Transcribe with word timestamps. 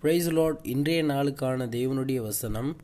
Price 0.00 0.30
Lord 0.30 0.66
இன்றைய 0.66 1.04
நாளுக்கான 1.04 1.64
தேவனுடைய 1.76 2.16
வசனம் 2.16 2.76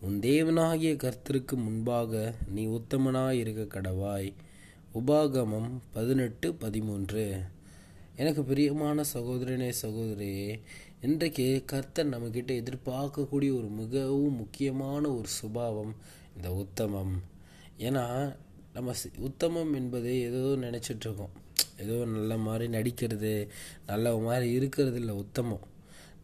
உன் 0.00 0.18
தேவனாகிய 0.18 0.92
கர்த்தருக்கு 0.96 1.54
முன்பாக 1.54 2.34
நீ 2.48 2.66
உத்தமனாய் 2.66 3.30
இருக்க 3.30 3.80
கடவாய். 3.80 4.32
உபாகமம் 4.94 5.70
பதினெட்டு 5.92 6.54
பதிமூன்று. 6.54 7.40
எனக்கு 8.16 8.44
பிரியமான 8.44 9.04
சகோதரனே 9.14 9.72
சகோதரியே 9.82 10.60
இன்றைக்கு 11.00 11.62
கர்த்தர் 11.66 12.08
நம்மக்கிட்ட 12.08 12.62
எதிர்பார்க்கக்கூடிய 12.62 13.28
ஒரு 13.30 13.68
மிகவும் 13.68 14.36
முக்கியமான 14.36 15.10
ஒரு 15.10 15.28
சுபாவம் 15.28 15.94
இந்த 16.36 16.52
உத்தமம். 16.52 17.22
ஏன்னா 17.78 18.36
நம்ம 18.72 18.94
உத்தமம் 19.18 19.74
என்பது 19.74 20.20
ஏதோ 20.20 20.56
நினச்சிட்ருக்கோம் 20.66 21.34
ஏதோ 21.78 22.04
நல்ல 22.04 22.36
மாதிரி 22.36 22.72
நடிக்கிறது 22.72 23.48
நல்ல 23.86 24.16
மாதிரி 24.16 24.52
இருக்கிறது 24.52 24.98
இல்லை 24.98 25.14
உத்தமம். 25.14 25.70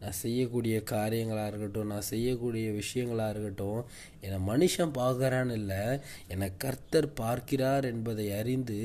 நான் 0.01 0.19
செய்யக்கூடிய 0.21 0.83
காரியங்களாக 0.91 1.47
இருக்கட்டும் 1.47 1.91
நான் 1.93 2.09
செய்யக்கூடிய 2.09 2.67
விஷயங்களாக 2.81 3.29
இருக்கட்டும் 3.29 3.81
என்னை 4.21 4.37
மனுஷன் 4.51 4.93
பார்க்குறான்னு 4.99 5.57
இல்லை. 5.61 5.81
என்னை 6.27 6.49
கர்த்தர் 6.57 7.07
பார்க்கிறார் 7.13 7.85
என்பதை 7.85 8.27
அறிந்து 8.39 8.79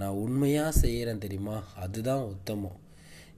நான் 0.00 0.20
உண்மையாக 0.24 0.78
செய்கிறேன் 0.82 1.22
தெரியுமா? 1.26 1.58
அதுதான் 1.74 2.24
உத்தமம். 2.34 2.78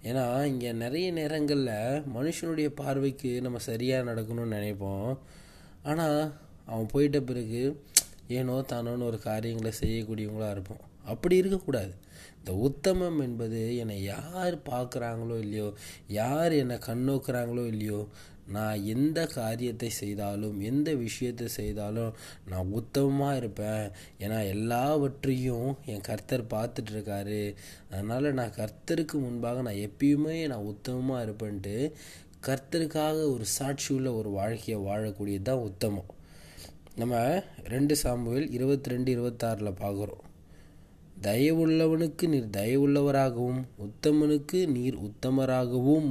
ஏன்னா 0.03 0.25
இங்கே 0.45 0.73
நிறைய 0.73 1.07
நேரங்களில் 1.13 2.03
மனுஷனுடைய 2.17 2.69
பார்வைக்கு 2.83 3.31
நம்ம 3.41 3.59
சரியாக 3.59 4.09
நடக்கணும்னு 4.11 4.57
நினைப்போம். 4.59 5.11
ஆனால் 5.83 6.21
அவன் 6.67 6.93
போயிட்ட 6.93 7.21
பிறகு 7.21 7.63
ஏனோ 8.39 8.55
தானோன்னு 8.73 9.09
ஒரு 9.11 9.19
காரியங்களை 9.19 9.73
செய்யக்கூடியவங்களாக 9.81 10.51
இருப்போம். 10.51 10.85
அப்படி 11.13 11.35
இருக்கக்கூடாது. 11.43 11.93
இந்த 12.39 12.53
உத்தமம் 12.67 13.21
என்பது 13.27 13.61
என்னை 13.83 13.99
யார் 14.15 14.57
பார்க்குறாங்களோ 14.71 15.37
இல்லையோ 15.45 15.69
யார் 16.21 16.53
என்னை 16.63 16.77
கண்ணோக்குறாங்களோ 16.89 17.65
இல்லையோ 17.73 18.01
நான் 18.55 18.85
எந்த 18.95 19.21
காரியத்தை 19.37 19.89
செய்தாலும் 20.01 20.59
எந்த 20.71 20.89
விஷயத்தை 21.05 21.47
செய்தாலும் 21.57 22.13
நான் 22.51 22.69
உத்தமமாக 22.81 23.39
இருப்பேன். 23.41 23.87
ஏன்னா 24.25 24.39
எல்லாவற்றையும் 24.53 25.71
என் 25.93 26.07
கர்த்தர் 26.09 26.45
பார்த்துட்ருக்காரு. 26.55 27.41
அதனால் 27.91 28.37
நான் 28.41 28.57
கர்த்தருக்கு 28.61 29.17
முன்பாக 29.25 29.65
நான் 29.69 29.83
எப்பயுமே 29.89 30.37
நான் 30.53 30.69
உத்தமமாக 30.73 31.25
இருப்பேன்ட்டு 31.27 31.75
கர்த்தருக்காக 32.49 33.19
ஒரு 33.35 33.47
சாட்சி 33.57 33.91
உள்ள 33.97 34.09
ஒரு 34.21 34.31
வாழ்க்கையை 34.39 34.79
வாழக்கூடியது 34.89 35.47
தான் 35.51 35.67
உத்தமம். 35.71 36.11
நம்ம 37.01 37.17
ரெண்டு 37.75 37.95
சாமுவேல் 38.03 38.49
இருபத்தி 38.59 38.95
ரெண்டு 38.95 39.11
இருபத்தாறில் 39.17 39.79
பார்க்குறோம். 39.85 40.25
தயவுள்ளவனுக்கு 41.23 42.29
நீர் 42.29 42.49
தயவுள்ளவராகவும் 42.53 43.63
உத்தமனுக்கு 43.79 44.67
நீர் 44.67 44.97
உத்தமராகவும் 44.97 46.11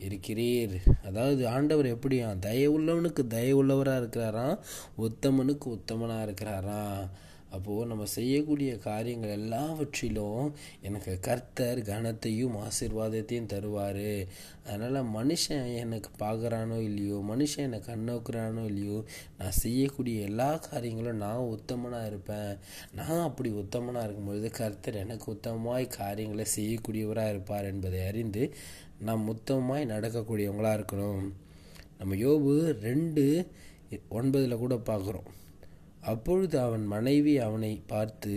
இருக்கிறீர். 0.00 0.76
அதாவது 1.04 1.48
ஆண்டவர் 1.48 1.86
எப்படியா 1.86 2.28
தயவுள்ளவனுக்கு 2.40 3.22
தயவுள்ளவராக 3.30 4.00
இருக்கிறாராம் 4.02 4.58
உத்தமனுக்கு 4.98 5.64
உத்தமனாக 5.64 6.26
இருக்கிறாராம். 6.26 7.06
அப்போது 7.54 7.88
நம்ம 7.90 8.04
செய்யக்கூடிய 8.14 8.70
காரியங்கள் 8.86 9.36
எல்லாவற்றிலும் 9.36 10.46
எனக்கு 10.86 11.12
கர்த்தர் 11.20 11.78
கனத்தையும் 11.90 12.56
ஆசீர்வாதத்தையும் 12.66 13.48
தருவார். 13.52 14.08
அதனால் 14.70 14.98
மனுஷன் 15.16 15.68
எனக்கு 15.82 16.10
பார்க்குறானோ 16.24 16.78
இல்லையோ 16.88 17.18
மனுஷன் 17.32 17.66
என்னை 17.68 17.80
கண்ணோக்குறானோ 17.90 18.64
இல்லையோ 18.70 18.98
நான் 19.38 19.58
செய்யக்கூடிய 19.62 20.26
எல்லா 20.28 20.50
காரியங்களும் 20.68 21.22
நான் 21.26 21.50
உத்தமனாக 21.54 22.10
இருப்பேன். 22.10 22.52
நான் 22.98 23.24
அப்படி 23.28 23.52
உத்தமனாக 23.62 24.06
இருக்கும்பொழுது 24.06 24.50
கர்த்தர் 24.60 25.02
எனக்கு 25.04 25.28
உத்தமமாய் 25.34 25.94
காரியங்களை 26.00 26.46
செய்யக்கூடியவராக 26.56 27.34
இருப்பார் 27.34 27.70
என்பதை 27.72 28.00
அறிந்து 28.06 28.44
நாம் 29.08 29.30
உத்தமமாய் 29.34 29.90
நடக்கக்கூடியவங்களாக 29.94 30.78
இருக்கணும். 30.78 31.24
நம்ம 31.98 32.14
யோபு 32.26 32.52
ரெண்டு 32.86 33.24
ஒன்பதில் 34.18 34.62
கூட 34.62 34.74
பார்க்குறோம் 34.88 35.28
அப்பொழுது 36.06 36.56
அவன் 36.60 36.84
மனைவி 36.86 37.34
அவனை 37.38 37.72
பார்த்து 37.86 38.34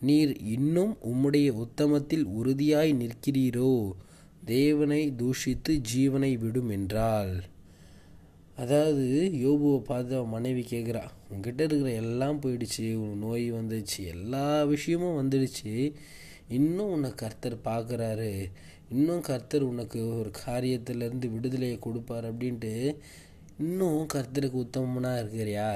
நீர் 0.00 0.32
இன்னும் 0.46 0.92
உம்முடைய 1.10 1.48
உத்தமத்தில் 1.64 2.24
உறுதியாய் 2.38 2.92
நிற்கிறீரோ? 3.02 3.72
தேவனை 4.44 5.02
தூஷித்து 5.18 5.72
ஜீவனை 5.92 6.30
விடும் 6.38 6.70
என்றாள். 6.70 7.34
அதாவது 8.56 9.06
யோபுவை 9.44 9.78
பார்த்து 9.84 10.12
அவன் 10.16 10.34
மனைவி 10.36 10.62
கேட்குறா 10.70 11.02
உங்ககிட்ட 11.30 11.62
இருக்கிற 11.62 11.92
எல்லாம் 11.92 12.40
போயிடுச்சு 12.40 12.86
உன் 12.94 13.18
நோய் 13.18 13.46
வந்துடுச்சு 13.52 14.00
எல்லா 14.12 14.46
விஷயமும் 14.64 15.18
வந்துடுச்சு. 15.20 15.72
இன்னும் 16.48 16.90
உன்னை 16.90 17.10
கர்த்தர் 17.14 17.56
பார்க்குறாரு. 17.64 18.30
இன்னும் 18.90 19.20
கர்த்தர் 19.20 19.62
உனக்கு 19.62 20.00
ஒரு 20.18 20.30
காரியத்திலேருந்து 20.46 21.28
விடுதலையை 21.34 21.78
கொடுப்பார் 21.78 22.26
அப்படின்ட்டு 22.32 22.72
இன்னும் 23.58 24.06
கர்த்தருக்கு 24.14 24.62
உத்தமனாக 24.66 25.22
இருக்கிறியா? 25.22 25.68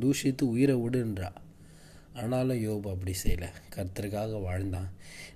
தூஷித்து 0.00 0.42
உயிரை 0.42 0.76
விடுன்றா 0.76 1.30
ஆனாலும் 2.12 2.62
யோபு 2.66 2.88
அப்படி 2.90 3.14
செய்யலை. 3.24 3.48
கர்த்தருக்காக 3.76 4.42
வாழ்ந்தான். 4.42 4.90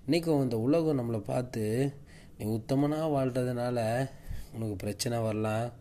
இன்றைக்கும் 0.04 0.42
இந்த 0.42 0.58
உலகம் 0.58 0.98
நம்மளை 0.98 1.18
பார்த்து 1.18 1.92
நீ 2.38 2.44
உத்தமனாக 2.46 3.06
வாழ்கிறதுனால 3.14 4.08
உனக்கு 4.52 4.76
பிரச்சனை 4.76 5.18
வரலாம். 5.18 5.72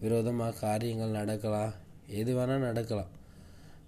விரோதமாக 0.00 0.58
காரியங்கள் 0.58 1.18
நடக்கலாம். 1.20 1.74
எது 2.06 2.30
வேணால் 2.38 2.66
நடக்கலாம். 2.68 3.12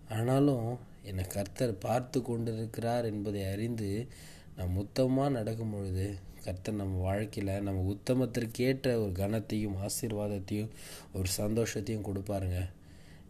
ஆனாலும் 0.09 0.78
என்னை 1.03 1.25
கர்த்தர் 1.27 1.73
பார்த்து 1.78 2.23
கொண்டிருக்கிறார் 2.23 3.05
என்பதை 3.05 3.43
அறிந்து 3.53 4.09
நாம் 4.56 4.78
உத்தமமாக 4.78 5.28
நடக்கும் 5.28 5.71
பொழுது 5.71 6.06
கர்த்தர் 6.44 6.75
நம்ம 6.75 7.00
வாழ்க்கையில் 7.00 7.62
நம்ம 7.62 7.83
உத்தமத்திற்கேற்ற 7.93 8.89
ஒரு 9.03 9.12
கனத்தையும் 9.12 9.77
ஆசீர்வாதத்தையும் 9.87 10.73
ஒரு 11.12 11.28
சந்தோஷத்தையும் 11.39 12.06
கொடுப்பாருங்க. 12.09 12.61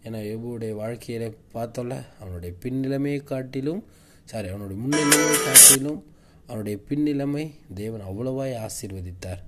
ஏன்னா 0.05 0.19
யோபுவுடைய 0.31 0.73
வாழ்க்கையில 0.83 1.25
பார்த்தோம்ல 1.55 1.97
அவனுடைய 2.21 2.53
பின்னிலைமையை 2.63 3.21
காட்டிலும் 3.25 3.83
சாரி 4.31 4.49
அவனுடைய 4.49 4.77
முன்னிலைமையை 4.83 5.39
காட்டிலும் 5.47 6.01
அவனுடைய 6.47 6.77
பின்னிலைமை 6.89 7.45
தேவன் 7.75 8.07
அவ்வளவாய் 8.09 8.55
ஆசீர்வதித்தார். 8.67 9.43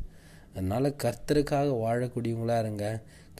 அதனால் 0.52 0.88
கர்த்தருக்காக 1.02 1.74
வாழக்கூடியவங்களா 1.84 2.58
இருங்க. 2.58 2.84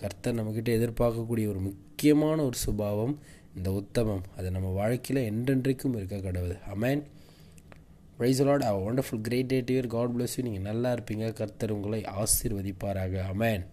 கர்த்தர் 0.00 0.36
நம்மக்கிட்ட 0.38 0.70
எதிர்பார்க்கக்கூடிய 0.78 1.46
ஒரு 1.52 1.60
முக்கியமான 1.68 2.38
ஒரு 2.44 2.56
சுபாவம் 2.64 3.14
இந்த 3.56 3.68
உத்தமம். 3.72 4.24
அது 4.36 4.48
நம்ம 4.56 4.70
வாழ்க்கையில் 4.80 5.20
என்றென்றைக்கும் 5.30 5.96
இருக்க 5.98 6.16
கடவுது 6.16 6.56
amen 6.74 7.02
praise 8.18 8.42
lord 8.48 8.66
have a 8.70 8.82
wonderful 8.88 9.24
great 9.28 9.50
day 9.52 9.60
to 9.60 9.72
year 9.74 9.88
god 9.94 10.12
bless 10.16 10.36
you 10.36 10.44
நீங்கள் 10.48 10.66
நல்லா 10.70 10.90
இருப்பீங்க. 10.92 11.26
கர்த்தர் 11.32 11.74
உங்களை 11.76 12.00
ஆசீர்வதிப்பாராக. 12.20 13.14
அமேன் 13.32 13.64